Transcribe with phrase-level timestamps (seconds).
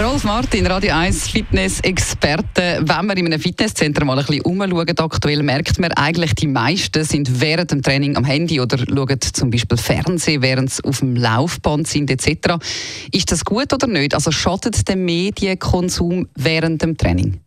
[0.00, 2.80] Rolf Martin, Radio 1 Fitness-Experte.
[2.82, 7.04] Wenn wir in einem Fitnesszentrum mal ein bisschen umschauen, aktuell merkt man eigentlich, die meisten
[7.04, 11.14] sind während dem Training am Handy oder schauen zum Beispiel Fernsehen, während sie auf dem
[11.14, 12.56] Laufband sind etc.
[13.12, 14.14] Ist das gut oder nicht?
[14.14, 17.43] Also schadet der Medienkonsum während dem Training?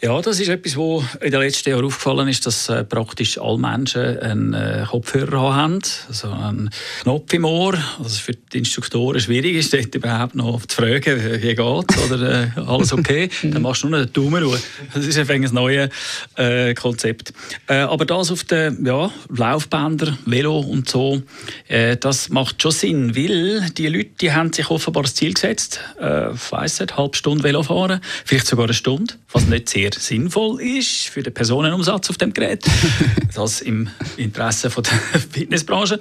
[0.00, 3.58] Ja, das ist etwas, was in den letzten Jahren aufgefallen ist, dass äh, praktisch alle
[3.58, 6.70] Menschen einen äh, Kopfhörer haben, also einen
[7.02, 7.76] Knopf im Ohr.
[8.00, 12.60] Also für die Instruktoren schwierig ist, dort überhaupt noch zu fragen, wie geht's oder äh,
[12.60, 13.28] alles okay.
[13.42, 14.60] Dann machst du nur den Daumen ruhig.
[14.94, 15.90] Das ist ein neues
[16.36, 17.32] äh, Konzept.
[17.66, 21.22] Äh, aber das auf den ja, Laufbändern, Velo und so,
[21.66, 25.80] äh, das macht schon Sinn, weil die Leute, die haben sich offenbar das Ziel gesetzt,
[26.00, 29.68] äh, ich weiss nicht, eine halbe Stunde Velo fahren, vielleicht sogar eine Stunde, was nicht
[29.68, 32.64] sehr sehr sinnvoll ist für den Personenumsatz auf dem Gerät.
[33.34, 35.98] das im Interesse von der Fitnessbranche.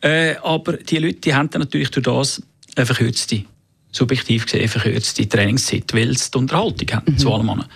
[0.00, 2.42] Äh, aber die Leute die haben dann natürlich durch das
[2.74, 3.44] eine verkürzte,
[3.92, 7.18] subjektiv gesehen, verkürzte Trainingszeit, weil sie die Unterhaltung haben, mhm.
[7.18, 7.70] zu allem anderen.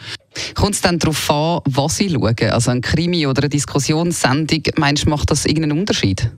[0.54, 2.50] Kommt es dann darauf an, was sie schauen?
[2.50, 6.30] Also ein Krimi oder eine Diskussionssendung, meinst du, macht das irgendeinen Unterschied?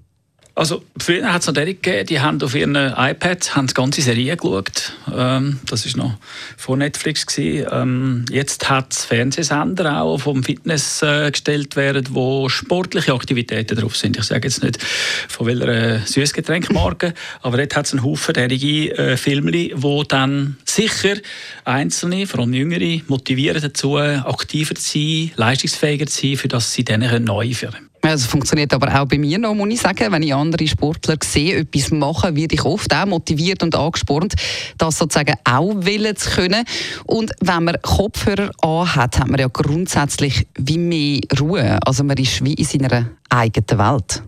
[0.55, 4.03] Also früher hat es noch die gegeben, die haben auf ihren iPads haben die ganze
[4.03, 4.93] Serie geschaut.
[5.11, 6.19] Ähm, das war noch
[6.59, 7.27] vor Netflix.
[7.39, 13.97] Ähm, jetzt hat es Fernsehsender auch vom Fitness äh, gestellt werden, wo sportliche Aktivitäten drauf
[13.97, 14.19] sind.
[14.19, 18.91] Ich sage jetzt nicht von welcher äh, Süßgetränkmarke, aber dort hat es einen Haufen derige
[18.99, 21.17] äh, Filme, wo dann sicher
[21.65, 26.85] Einzelne, vor allem Jüngere, motivieren dazu, aktiver zu sein, leistungsfähiger zu sein, für das sie
[26.85, 27.55] dann neu
[28.03, 30.13] führen also funktioniert aber auch bei mir noch, muss ich sagen.
[30.13, 34.35] Wenn ich andere Sportler sehe, etwas machen, werde ich oft auch motiviert und angespornt,
[34.79, 36.65] das sozusagen auch willen zu können.
[37.07, 41.79] Und wenn man Kopfhörer anhat, hat man ja grundsätzlich wie mehr Ruhe.
[41.85, 44.23] Also man ist wie in seiner eigenen Welt.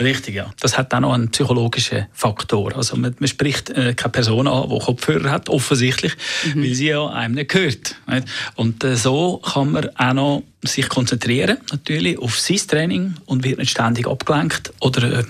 [0.00, 0.48] Richtig, ja.
[0.60, 2.76] Das hat auch noch einen psychologischen Faktor.
[2.76, 6.12] Also man, man spricht äh, keine Person an, die Kopfhörer hat, offensichtlich,
[6.54, 6.62] mhm.
[6.62, 7.96] weil sie ja einem nicht gehört.
[8.06, 8.28] Nicht?
[8.54, 13.58] Und äh, so kann man auch noch sich konzentrieren natürlich auf sein Training und wird
[13.58, 15.24] nicht ständig abgelenkt oder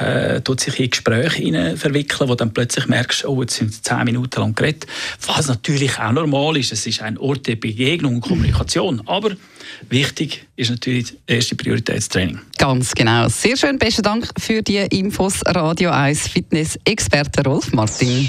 [0.00, 4.04] äh, äh tut sich in Gespräche verwickeln, wo dann plötzlich merkst, oh, jetzt sind zehn
[4.04, 4.86] Minuten lang geredet,
[5.26, 6.72] was natürlich auch normal ist.
[6.72, 9.30] Es ist ein Ort der Begegnung und Kommunikation, aber
[9.88, 12.40] wichtig ist natürlich das erste Prioritätstraining.
[12.58, 13.28] Ganz genau.
[13.28, 13.78] Sehr schön.
[13.78, 15.40] Besten Dank für die Infos.
[15.46, 18.28] Radio 1 Fitness-Experte Rolf Martin.